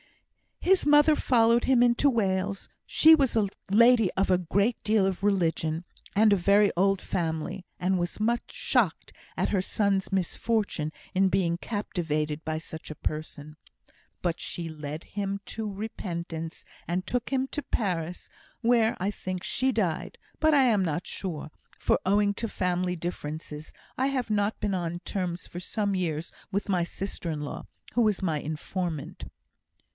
[0.59, 2.69] His mother followed him into Wales.
[2.85, 5.85] She was a lady of a great deal of religion,
[6.15, 11.29] and of a very old family, and was much shocked at her son's misfortune in
[11.29, 13.57] being captivated by such a person;
[14.23, 18.27] but she led him to repentance, and took him to Paris,
[18.61, 23.71] where, I think, she died; but I am not sure, for, owing to family differences,
[23.99, 28.01] I have not been on terms for some years with my sister in law, who
[28.01, 29.25] was my informant."